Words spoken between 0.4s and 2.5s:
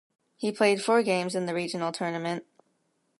played four games in the regional tournament.